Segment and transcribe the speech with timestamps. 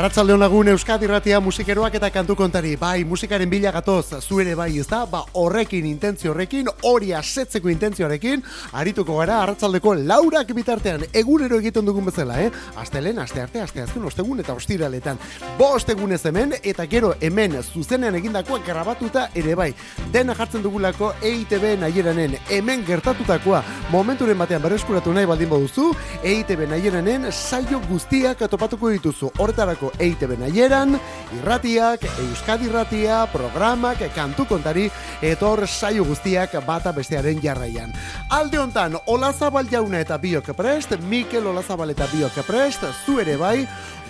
[0.00, 2.70] Arratzalde honagun Euskadi Ratia musikeroak eta kantu kontari.
[2.80, 4.86] Bai, musikaren bila gatoz, zuere bai, ez?
[4.88, 8.40] Ba, horrekin, intentzio horrekin, hori asetzeko intentzioarekin,
[8.72, 12.48] arituko gara arratzaldeko laurak bitartean, egunero egiten dugun bezala, eh?
[12.80, 15.20] Astelen, aste arte, aste azken, ostegun eta ostiraletan.
[15.58, 19.68] Bost egunez hemen, eta gero hemen zuzenean egindakoa grabatuta ere bai.
[20.14, 23.60] Dena jartzen dugulako EITB nahiranen, hemen gertatutakoa,
[23.92, 25.92] momenturen batean berreskuratu nahi baldin baduzu,
[26.24, 29.34] EITB nahiranen saio guztiak topatuko dituzu.
[29.36, 30.98] Horretarako EITB nahieran,
[31.38, 34.88] irratiak, euskadi irratia, programak, kantu kontari,
[35.22, 37.92] etor saio guztiak bata bestearen jarraian.
[38.30, 43.66] Alde hontan, Olazabal jauna eta biok prest, Mikel Olazabal eta biok prest, zu ere bai,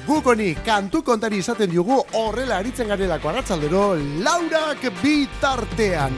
[0.06, 3.84] Gukoni kantu kontari izaten dugu horrela aritzen garelako arratzaldero
[4.24, 6.16] Laurak bitartean.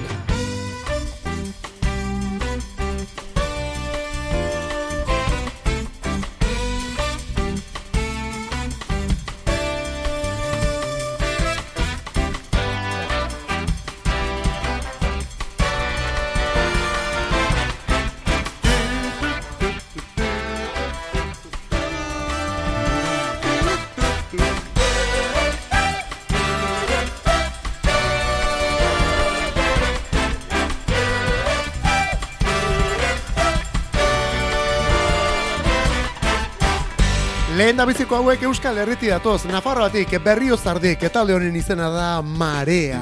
[37.73, 43.01] Lehen da biziko hauek Euskal Herriti datoz, Nafarroatik, Berriozardik, eta honen izena da Marea.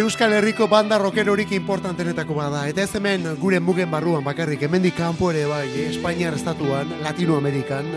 [0.00, 2.62] Euskal Herriko banda rokerorik importantenetako bada.
[2.70, 5.66] Eta ez hemen gure mugen barruan bakarrik, hemendik kanpo ere bai?
[5.90, 7.90] Espainiar estatuan, Latinoamerikan,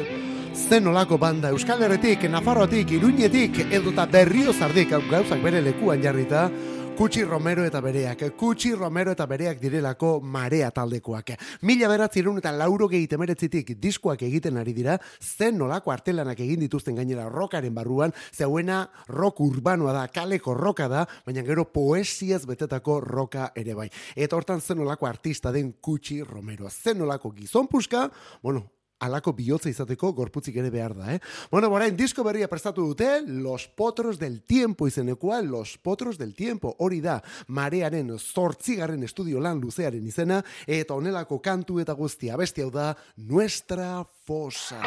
[0.52, 6.50] zen olako banda Euskal Herretik, Nafarroatik, Iruñetik, edota berrio zardik gauzak bere lekuan jarrita,
[6.94, 11.32] Kutsi Romero eta bereak, Kutsi Romero eta bereak direlako marea taldekoak.
[11.66, 16.96] Mila beratzerun eta lauro gehi meretzitik diskoak egiten ari dira, zen nolako artelanak egin dituzten
[16.96, 23.50] gainera rokaren barruan, zeuena rock urbanoa da, kaleko roka da, baina gero poesiaz betetako roka
[23.56, 23.90] ere bai.
[24.16, 26.70] Eta hortan zen nolako artista den Kutsi Romero.
[26.70, 28.12] Zen nolako gizon puska,
[28.44, 28.68] bueno,
[29.04, 31.20] alako bihotza izateko gorputzik ere behar da, eh?
[31.52, 36.76] Bueno, borain, disko berria prestatu dute, Los Potros del Tiempo izenekua, Los Potros del Tiempo,
[36.80, 42.72] hori da, marearen zortzigarren estudio lan luzearen izena, eta onelako kantu eta guztia, besti hau
[42.72, 44.82] da, Nuestra Fosa.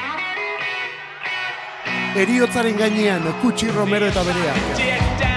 [2.17, 5.36] Eriotzaren gainean, Kutsi Romero eta bereak.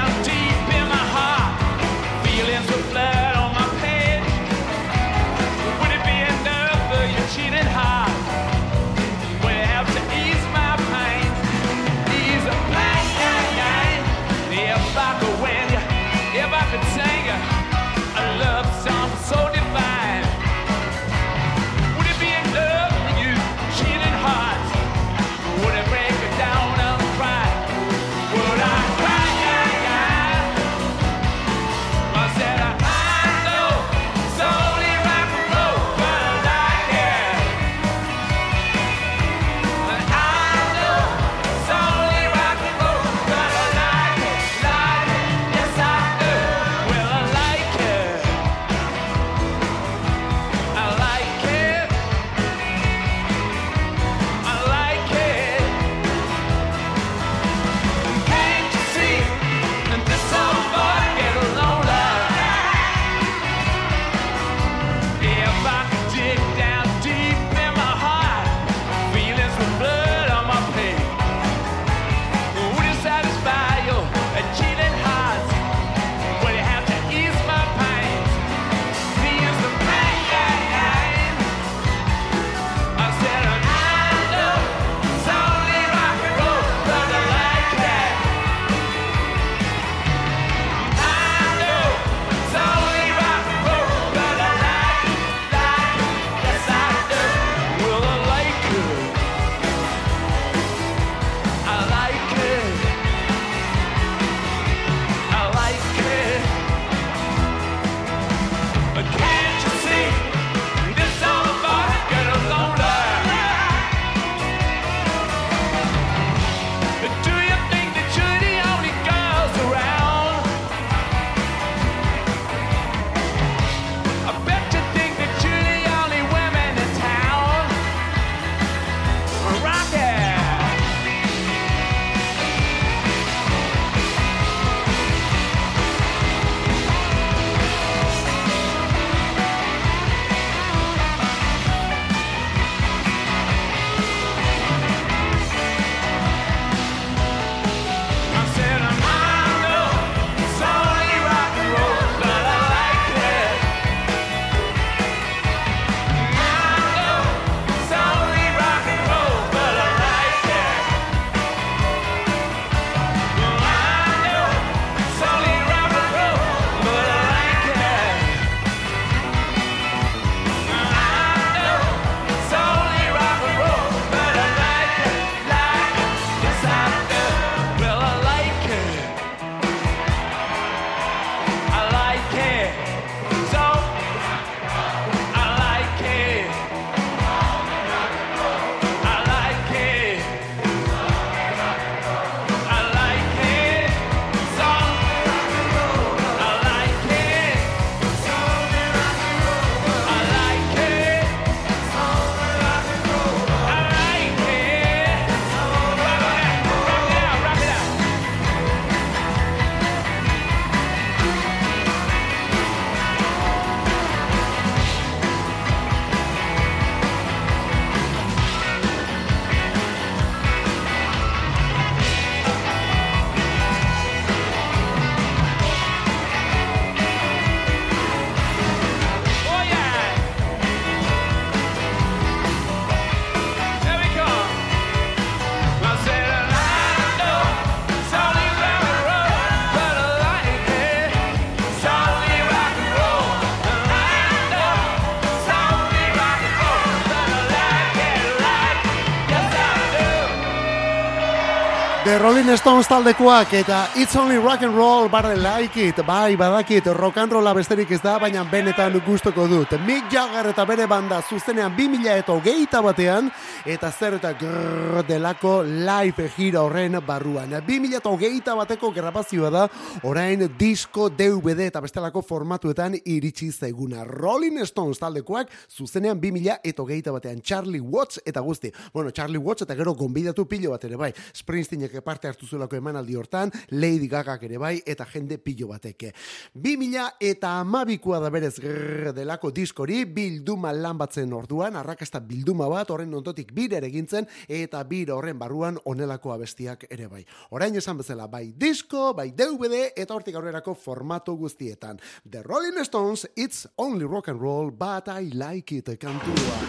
[252.50, 257.18] Rolling Stones taldekoak eta It's Only Rock and Roll barre like it, bai badakit rock
[257.18, 259.76] and rolla besterik ez da, baina benetan gustoko dut.
[259.86, 263.30] Mick Jagger eta bere banda zuzenean 2000 eta hogeita batean,
[263.66, 267.52] eta zer eta grrr delako live gira horren barruan.
[267.66, 269.64] 2000 eta hogeita bateko grabazioa da,
[270.08, 274.04] orain disco DVD eta bestelako formatuetan iritsi zaiguna.
[274.06, 278.72] Rolling Stones taldekoak zuzenean 2000 eta hogeita batean Charlie Watts eta guzti.
[278.94, 281.12] Bueno, Charlie Watts eta gero gonbidatu pilo bat ere bai.
[281.34, 286.14] Springsteenek parte hartu zuelako emanaldi hortan, Lady Gaga ere bai, eta jende pilo bateke.
[286.56, 292.90] 2000 eta amabikoa da berez grrr delako diskori, bilduma lan batzen orduan, arrakasta bilduma bat,
[292.90, 293.14] horren
[293.50, 297.26] ontotik bir ere gintzen, eta bir horren barruan onelako abestiak ere bai.
[297.52, 302.00] Orain esan bezala, bai disko, bai DVD, eta hortik aurrerako formatu guztietan.
[302.30, 306.60] The Rolling Stones, it's only rock and roll, but I like it, kantua.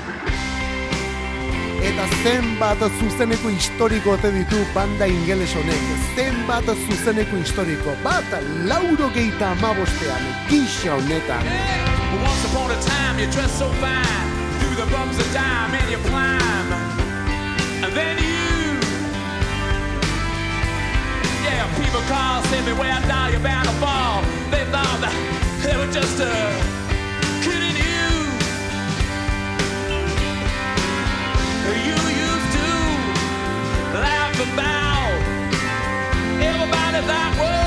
[1.80, 5.80] Eta zenbat zuzeneko historiko te ditu banda ingeles honek.
[6.14, 7.96] Zenbat zuzeneko historiko.
[8.04, 8.36] Bat
[8.68, 10.28] lauro geita amabostean.
[10.50, 11.46] Gisa honetan.
[12.20, 14.29] Once upon a time you dress so fine
[14.80, 16.72] the bumps of time and you climb.
[17.84, 18.80] And then you
[21.44, 24.22] Yeah, people call, say me where now you're bound to fall.
[24.50, 25.14] They thought that
[25.62, 26.32] they were just a
[27.44, 28.08] kidding you.
[31.86, 32.68] You used to
[34.04, 35.12] laugh about
[36.40, 37.59] everybody that was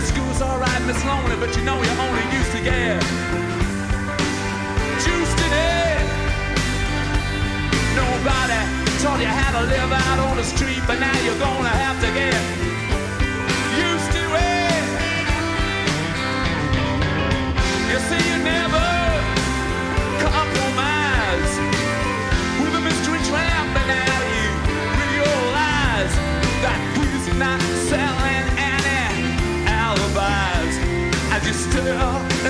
[0.00, 3.00] to schools, alright, Miss Lonely, but you know you're only used to get
[5.02, 6.06] juiced in it.
[7.96, 8.60] Nobody
[9.02, 12.10] taught you how to live out on the street, but now you're gonna have to
[12.12, 12.77] get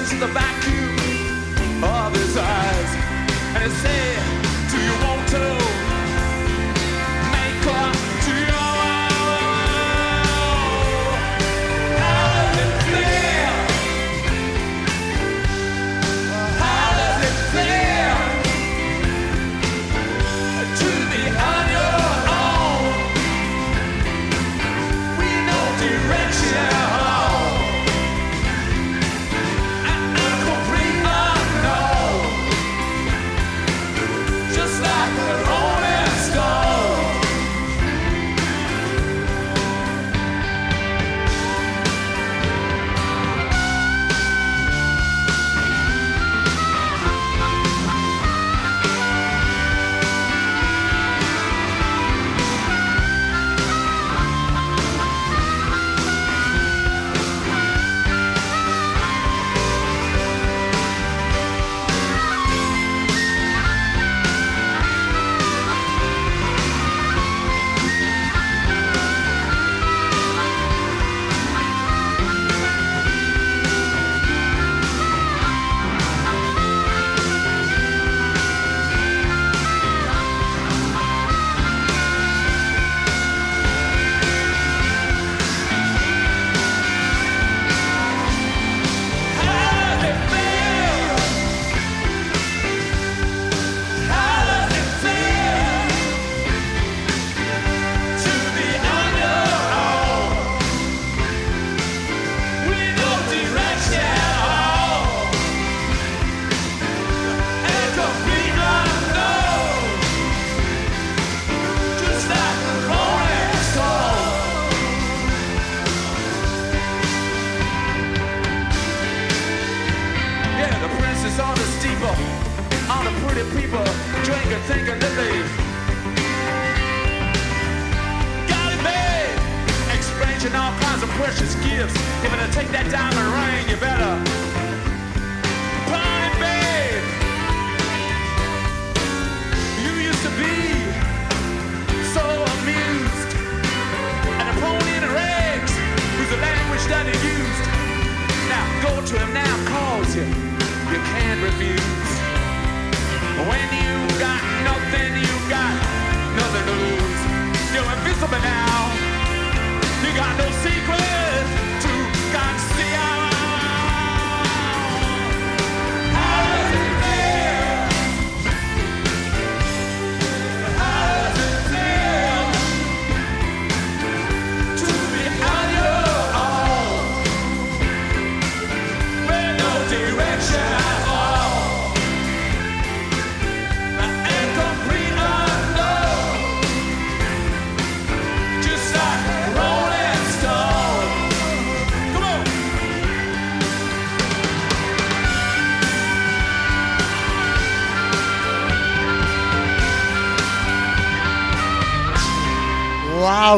[0.08, 2.90] stare the vacuum of his eyes
[3.56, 4.16] and you say,
[4.70, 5.67] Do you want to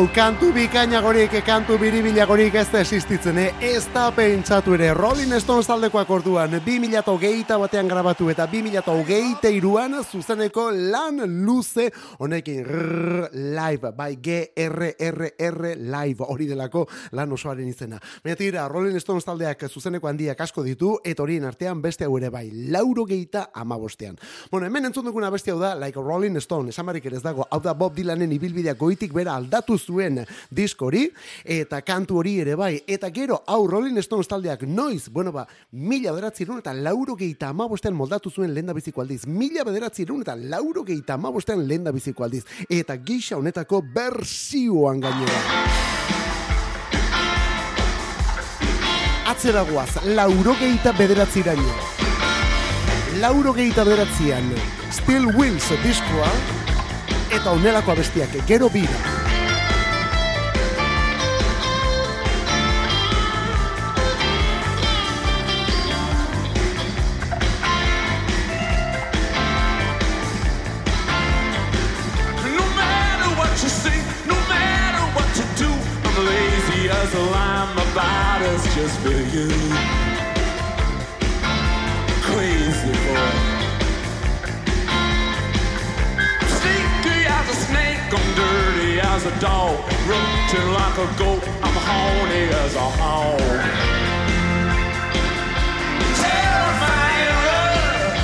[0.00, 3.50] Wow, kantu bikainagorik, kantu biribilagorik ez da existitzen, eh?
[3.60, 4.94] ez da pentsatu ere.
[4.96, 13.26] Rolling Stones taldekoak orduan, 2008 batean grabatu eta 2008 iruan zuzeneko lan luze honekin rrr,
[13.58, 18.00] live, bai GRRR live hori delako lan osoaren izena.
[18.24, 22.32] Baina tira, Rolling Stones taldeak zuzeneko handiak asko ditu, eta horien artean beste hau ere
[22.32, 24.16] bai, lauro geita amabostean.
[24.48, 27.44] Bueno, hemen entzun duguna beste hau da, like Rolling Stone, esan barik ere ez dago,
[27.50, 30.22] hau da Bob Dylanen ibilbidea goitik bera aldatu zuen
[30.54, 31.08] diskori,
[31.44, 36.14] eta kantu hori ere bai, eta gero, hau Rolling Stones taldeak noiz, bueno ba, mila
[36.14, 40.84] bederatzi eta lauro geita amabostean moldatu zuen lehen da biziko aldiz, mila bederatzi eta lauro
[40.84, 45.40] geita amabostean lehen da biziko aldiz, eta gisa honetako berzioan gainera.
[49.30, 51.74] Atzera guaz, lauro geita bederatzi iraino.
[53.20, 54.50] Lauro geita bederatzian,
[54.90, 56.30] Still Wills diskoa,
[57.30, 59.29] eta onelako abestiak gero bira.
[78.80, 79.48] Just for you.
[82.28, 83.30] Crazy boy.
[86.56, 89.76] Sneaky as a snake, I'm dirty as a dog.
[90.08, 93.40] Rotten like a goat, I'm horny as a hog.
[96.24, 98.14] Terrifying love.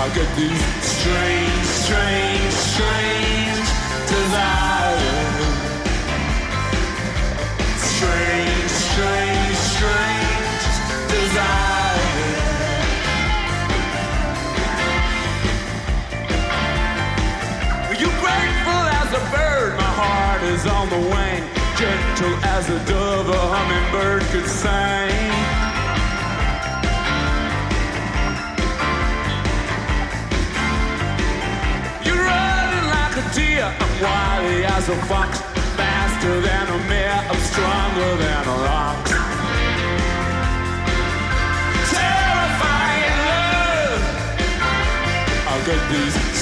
[0.00, 3.45] I get these strange, strange, strange
[22.16, 25.12] Gentle as a dove, a hummingbird could sing.
[32.06, 35.40] You're running like a deer, I'm wily as a fox,
[35.76, 39.04] faster than a mare, I'm stronger than a rock.
[41.92, 44.02] Terrifying love.
[45.48, 46.35] I'll get these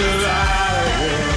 [0.00, 1.29] alive.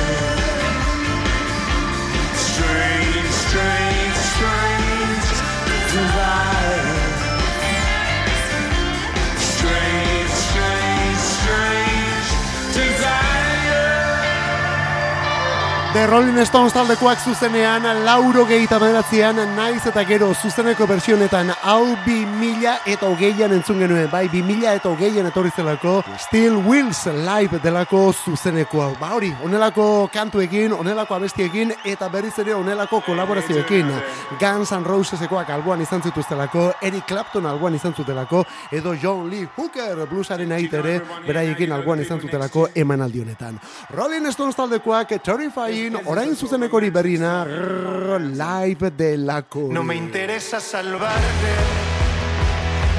[15.93, 22.15] The Rolling Stones taldekoak zuzenean lauro gehieta bederatzean naiz eta gero zuzeneko versionetan hau bi
[22.25, 24.07] mila eta hogeian entzun genuen.
[24.09, 28.95] Bai bi mila eta hogeian etorri zelako Still Wheels live delako zuzeneko hau.
[28.99, 33.93] Ba hori onelako kantuekin onelako abestiekin eta berriz ere onelako kolaborazioekin.
[34.39, 40.07] Guns N' Rosesekoak alboan izan zituztelako Eric Clapton alboan izan zutelako edo John Lee Hooker
[40.09, 43.61] bluesaren ait ere beraiekin alboan izan zutelako emanaldi honetan.
[43.93, 51.53] Rolling Stones taldekoak Terrifying orain zuzeneko hori berrina rrr, live delako No me interesa salvarte,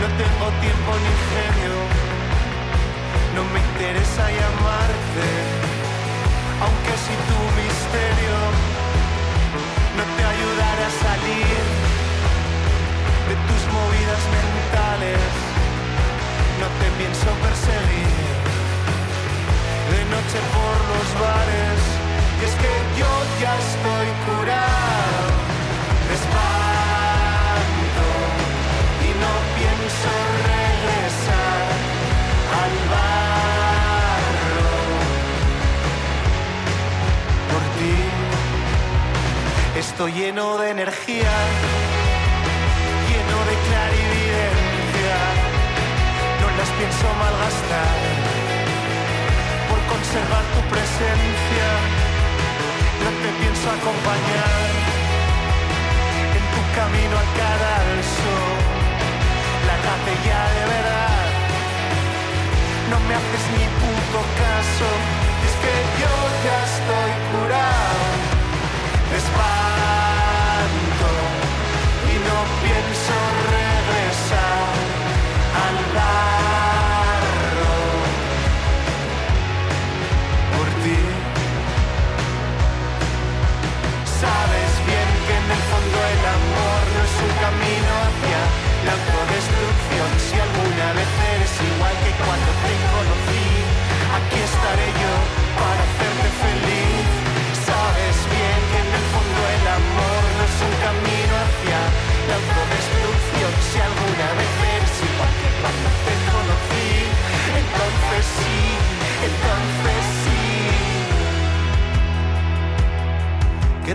[0.01, 1.77] no tengo tiempo ni ingenio,
[3.37, 5.29] no me interesa llamarte,
[6.61, 8.39] aunque si tu misterio
[9.97, 11.65] no te ayudara a salir
[13.29, 15.25] de tus movidas mentales,
[16.61, 18.35] no te pienso perseguir
[19.89, 21.84] de noche por los bares,
[22.45, 25.29] es que yo ya estoy curado
[26.09, 28.07] de espanto
[29.07, 30.11] y no pienso
[30.53, 31.67] regresar
[32.63, 34.73] al barro
[37.51, 37.99] por ti.
[39.79, 41.35] Estoy lleno de energía,
[43.09, 45.17] lleno de clarividencia,
[46.41, 47.97] no las pienso malgastar
[49.69, 51.34] por conservar tu presencia.
[53.75, 54.71] Acompañar
[56.39, 58.35] en tu camino al cadalso.
[59.67, 61.27] Lárgate ya de verdad.
[62.91, 64.89] No me haces ni puto caso.
[65.47, 66.13] Es que yo
[66.47, 66.94] ya estoy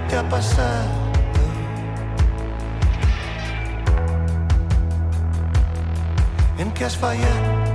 [0.10, 0.90] te ha pasado?
[6.58, 7.70] ¿En qué has fallado?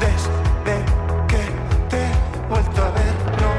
[0.00, 0.76] Desde
[1.28, 1.42] que
[1.88, 3.50] te he vuelto a ver, no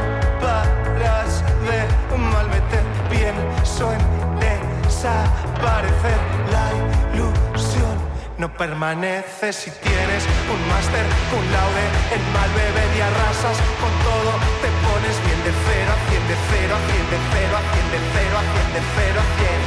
[0.42, 2.84] paras de malmeter.
[3.10, 4.02] Pienso en
[4.40, 6.20] desaparecer.
[6.52, 6.68] La
[7.16, 7.98] ilusión
[8.38, 11.06] no permanece si tienes un máster,
[11.38, 14.32] un laude en mal beber y arrasas con todo.
[14.62, 17.88] Te pones bien de cero a cien, de cero a cien, de cero a cien,
[17.94, 19.62] de cero a cien, de cero a cien.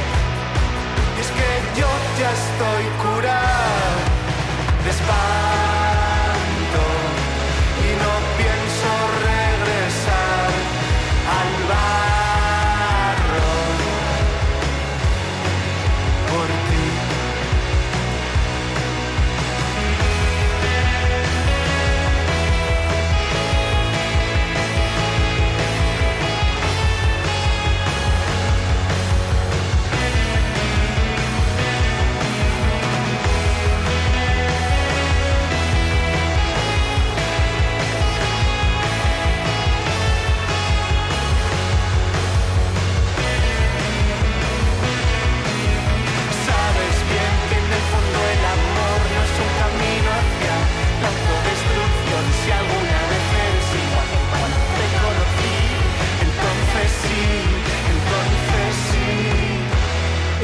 [1.15, 1.89] Y es que yo
[2.19, 3.91] ya estoy curado
[4.83, 5.68] de espanto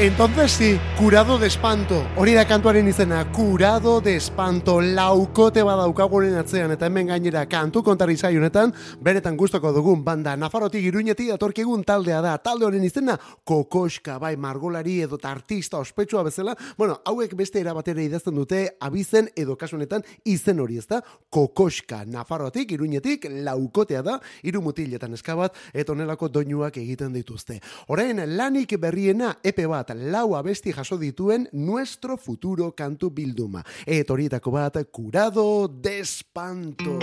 [0.06, 2.06] Entonces sí, curado de espanto.
[2.14, 4.80] Hori da kantuaren izena, curado de espanto.
[4.80, 11.26] Laukote badaukaguren atzean eta hemen gainera kantu kontari honetan, beretan gustoko dugun banda Nafarotik iruñeti
[11.26, 12.38] datorkigun taldea da.
[12.38, 16.54] Talde horren izena, kokoska, bai, margolari edo artista ospetsua bezala.
[16.78, 22.04] Bueno, hauek beste erabatera idazten dute, abizen edo kasu honetan izen hori ez da, kokoska,
[22.04, 27.60] Nafarotik iruñetik, laukotea da, iru mutiletan eskabat, eta onelako doinuak egiten dituzte.
[27.88, 33.64] Orain, lanik berriena epe bat, lau abesti jaso dituen nuestro futuro kantu bilduma.
[33.86, 36.98] Eta horietako bat, curado de espanto.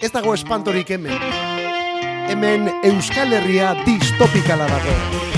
[0.00, 1.16] Ez dago espantorik hemen.
[2.26, 5.35] Hemen Euskal Herria distopikala dago.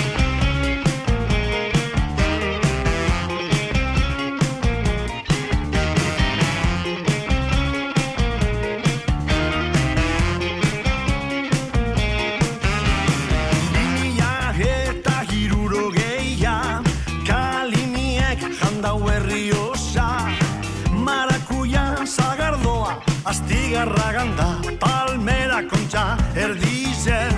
[24.18, 24.48] Ganda
[24.82, 26.02] Palmera kontxa
[26.34, 27.37] erdizen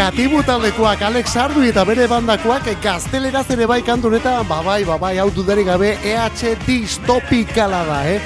[0.00, 5.26] Katibu taldekoak Alex Ardu eta bere bandakoak gazteleraz ere bai kantu honetan, babai, babai, hau
[5.28, 8.16] dudarik gabe EH distopikala da, eh?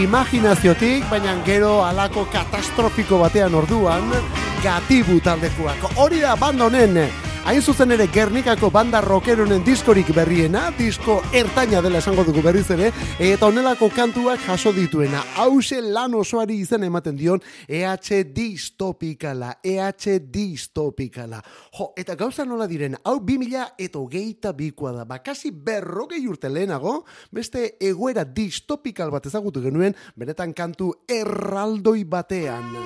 [0.00, 4.10] Imaginaziotik, baina gero alako katastrofiko batean orduan,
[4.64, 5.92] gatibu taldekoak.
[6.02, 6.98] Hori da banda honen
[7.40, 12.90] Hain zuzen ere Gernikako banda rockeronen diskorik berriena, disko ertaina dela esango dugu berriz ere,
[13.18, 15.22] eta honelako kantuak jaso dituena.
[15.40, 21.40] Hause lan osoari izen ematen dion EH distopikala, EH distopikala.
[21.78, 27.06] Jo, eta gauza nola diren, hau 2000 eta hogeita bikoa da, bakasi berrogei urte lehenago,
[27.32, 32.76] beste egoera distopikal bat ezagutu genuen, benetan kantu erraldoi batean.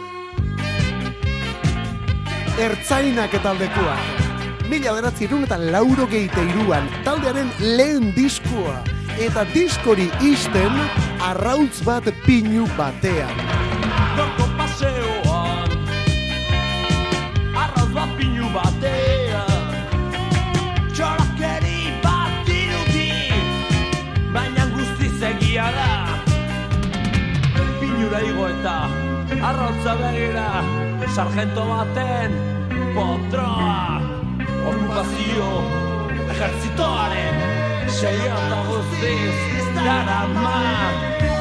[2.55, 4.24] Ertzainak eta aldekoa.
[4.65, 8.79] Mila beratzi irun eta lauro geite iruan, taldearen lehen diskoa.
[9.21, 10.81] Eta diskori isten
[11.23, 13.37] arrautz bat pinu batean.
[14.17, 15.71] Gaurko paseoan
[17.59, 19.75] Arrauz bat pinu batean
[20.95, 23.11] Txorakeri bat iruti
[24.35, 25.91] Baina guztiz egia da
[27.83, 28.77] Pinura igo eta
[29.51, 30.49] arrautza begira
[31.15, 32.39] Sargento baten
[32.95, 34.24] potroa
[34.65, 35.49] Okupazio
[36.33, 37.37] ejertzitoaren
[37.95, 40.55] Seia eta guztiz darama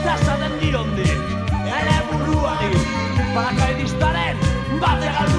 [0.03, 1.19] Tasa den dirondik
[1.79, 2.73] ere buruari
[3.36, 4.38] Paracaidistaren
[4.83, 5.32] bate galdu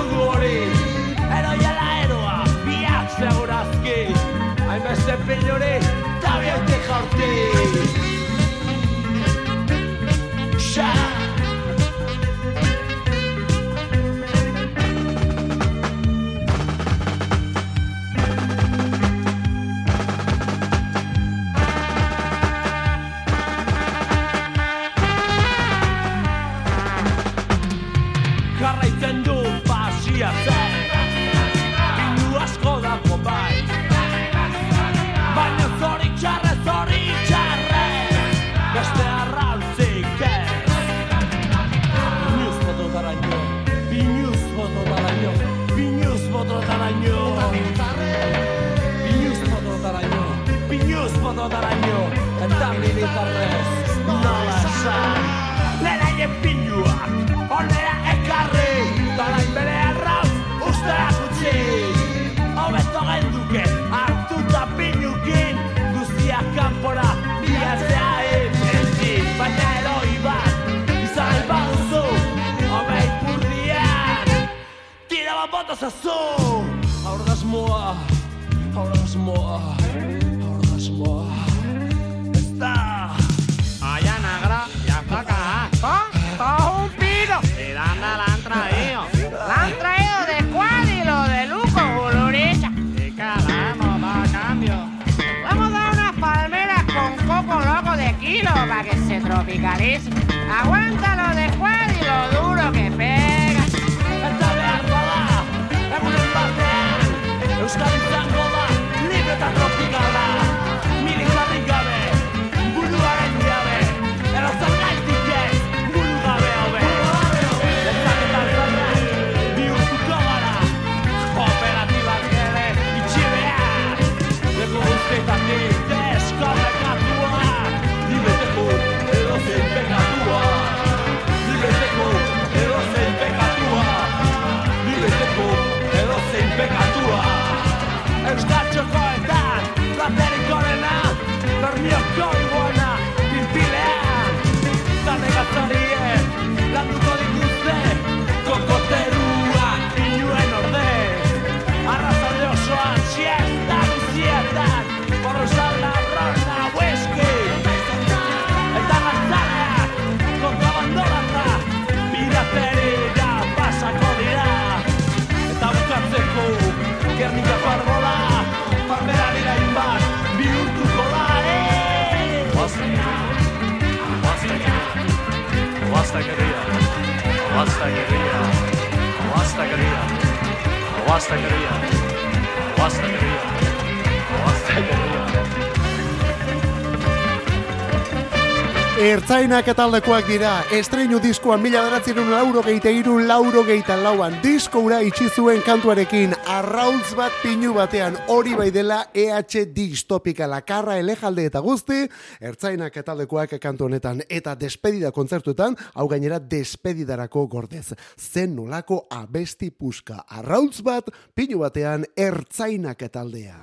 [189.25, 194.83] Ertzainak eta aldekoak dira, estreinu diskoan mila beratzerun lauro geite iru lauro geita lauan, disko
[194.85, 201.49] ura itxi zuen kantuarekin, arrautz bat pinu batean, hori bai dela EH distopika, lakarra elejalde
[201.49, 202.03] eta guzti,
[202.37, 207.95] ertzainak eta aldekoak kantu honetan, eta despedida kontzertuetan, hau gainera despedidarako gordez.
[208.21, 213.57] Zen nolako abesti puska, arrautz bat pinu batean, ertzainak eta aldea.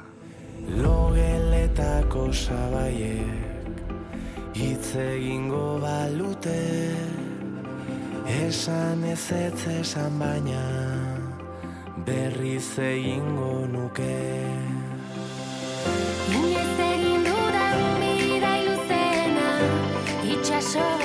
[0.81, 3.50] Logeletako sabaiek
[4.53, 6.59] hitz egingo balute
[8.31, 10.63] Esan ez ez esan baina
[12.05, 14.17] berriz egingo nuke.
[16.31, 19.49] Inoiz egin dudan bidai luzena,
[20.33, 21.00] itxaso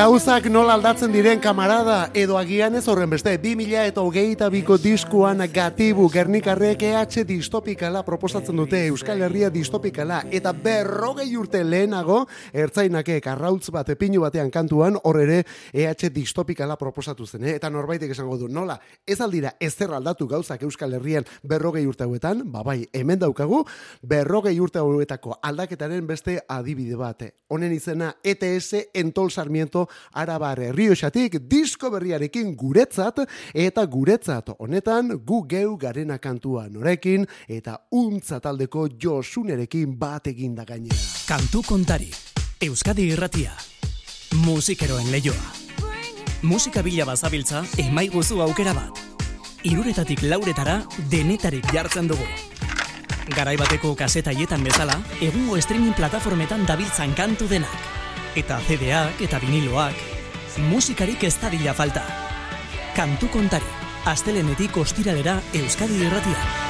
[0.00, 5.42] Gauzak nola aldatzen diren kamarada edo agian ez horren beste 2000 eta hogeita biko diskuan
[5.52, 12.22] gatibu Gernikarrek EH distopikala proposatzen dute Euskal Herria distopikala eta berrogei urte lehenago
[12.54, 15.42] ertzainake karrautz bat epinu batean kantuan hor ere
[15.74, 17.58] EH distopikala proposatu zen eh?
[17.58, 22.46] eta norbaitek esango du nola ez aldira ezer aldatu gauzak Euskal Herrian berrogei urte hauetan
[22.46, 23.66] ba bai hemen daukagu
[24.00, 31.90] berrogei urte hauetako aldaketaren beste adibide bat honen izena ETS Entol Sarmiento Arabar Rioxatik disko
[31.90, 33.22] berriarekin guretzat
[33.54, 40.98] eta guretzat honetan gu geu garena kantua norekin eta untza taldeko Josunerekin bat eginda gainera.
[41.28, 42.10] Kantu kontari.
[42.60, 43.54] Euskadi irratia.
[44.44, 45.60] Musikeroen leioa.
[46.42, 49.00] Musika bila bazabiltza, emaiguzu aukera bat.
[49.68, 50.78] Iruretatik lauretara
[51.10, 52.24] denetarik jartzen dugu.
[53.36, 57.99] Garai bateko kasetaietan bezala, egungo streaming plataformetan dabiltzan kantu denak.
[58.38, 59.98] Eta CD-ak eta viniloak,
[60.70, 62.04] musikarik ez dadila falta.
[62.94, 63.66] Kantu kontari,
[64.06, 66.69] astelenetik ostiralera Euskadi irratia.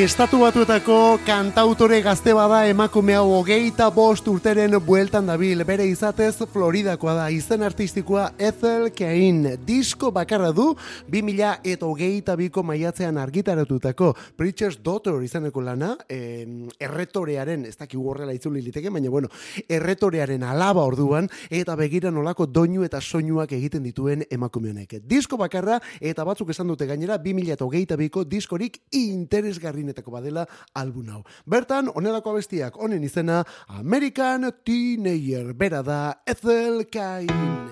[0.00, 7.18] Estatu batuetako kantautore gazte bada emakume hau hogeita bost urteren bueltan dabil, bere izatez Floridakoa
[7.18, 10.70] da, izen artistikoa Ethel Cain, disko bakarra du
[11.12, 16.46] 2000 eta hogeita biko maiatzean argitaratutako Preacher's Daughter izaneko lana, eh,
[16.80, 19.28] erretorearen, ez dakik horrela itzuli liteke, baina bueno,
[19.68, 24.96] erretorearen alaba orduan, eta begira nolako doinu eta soinuak egiten dituen emakume honek.
[25.04, 30.46] Disko bakarra, eta batzuk esan dute gainera 2000 eta hogeita biko diskorik interesgarri handienetako badela
[30.74, 31.22] album hau.
[31.46, 37.70] Bertan, onelako abestiak honen izena American Teenager, bera da Ethel Cain.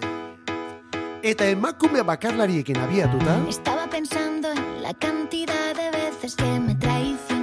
[1.22, 3.40] Eta emakume bakarlariekin abiatuta...
[3.48, 7.38] Estaba pensando en la cantidad de veces que me traicionó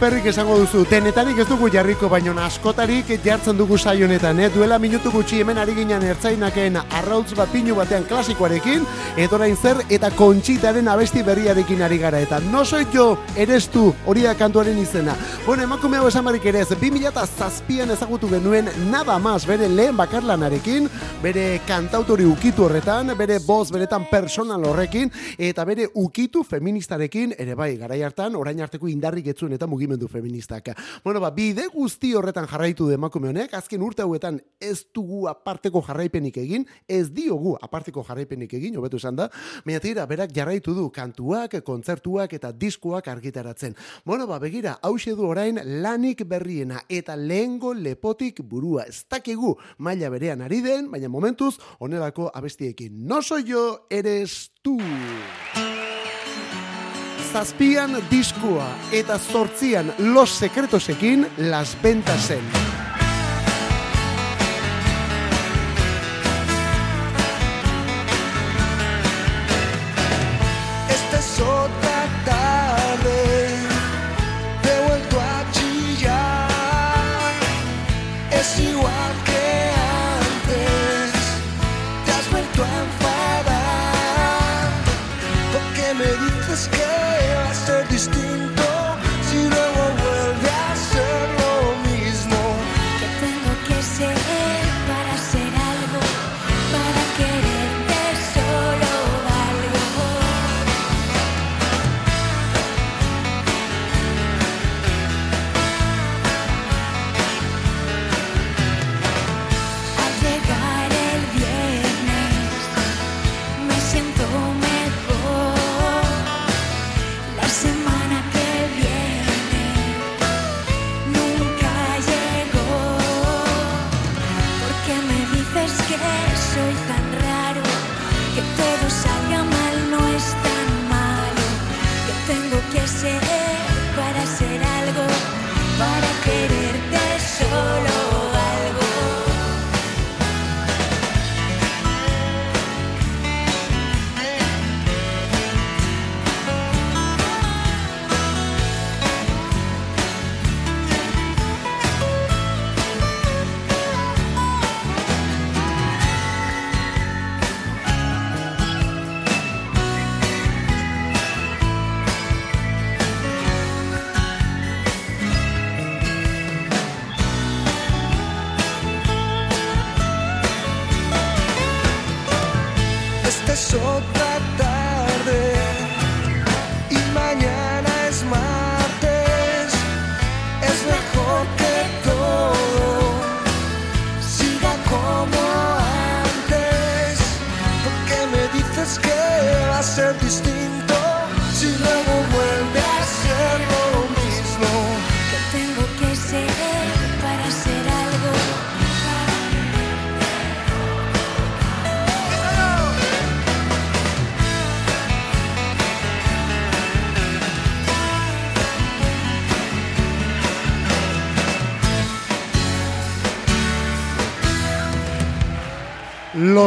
[0.00, 4.48] Alperrik esango duzu, denetarik ez dugu jarriko baino askotarik jartzen dugu saio honetan, eh?
[4.48, 8.86] duela minutu gutxi hemen ari ginen ertzainaken arrautz bat pinu batean klasikoarekin,
[9.16, 14.22] edorain zer eta kontxitaren abesti berriarekin ari gara, eta no soy jo, eres tu, hori
[14.22, 15.16] da kantuaren izena.
[15.46, 20.88] Bueno, emakume hau esan barik ere ez, 2007an ezagutu genuen nada más bere lehen bakarlanarekin,
[21.22, 27.72] bere kantautori ukitu horretan, bere boz beretan personal horrekin, eta bere ukitu feministarekin, ere bai,
[27.80, 30.70] garai hartan, orain arteko indarrik etzuen eta mugimendu feministak.
[31.04, 35.82] Bueno, ba, bide guzti horretan jarraitu du emakume honek, azken urte hauetan ez dugu aparteko
[35.86, 39.30] jarraipenik egin, ez diogu aparteko jarraipenik egin, hobetu esan da,
[39.64, 43.76] baina tira, berak jarraitu du kantuak, kontzertuak eta diskoak argitaratzen.
[44.04, 48.86] Bueno, ba, begira, hause du orain lanik berriena eta lehengo lepotik burua.
[48.88, 53.06] Ez dakigu maila berean ari den, baina momentuz honelako abestiekin.
[53.06, 54.78] No soy yo, eres tú.
[57.30, 62.79] Zazpian diskoa eta zortzian Los Secretosekin Las Ventasen.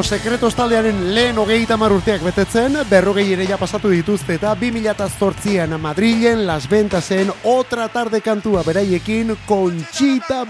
[0.04, 6.46] Los Secretos taldearen lehen hogeita urteak betetzen, berrogei ere ja pasatu dituzte eta 2008an Madrilen,
[6.46, 10.44] Las Ventasen, otra tarde kantua beraiekin, Conchita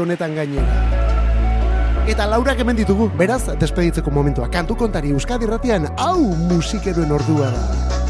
[0.00, 2.06] honetan gainera.
[2.08, 4.48] Eta laurak hemen ditugu, beraz, despeditzeko momentua.
[4.48, 8.03] Kantu kontari Euskadi Ratian, hau musikeroen ordua da.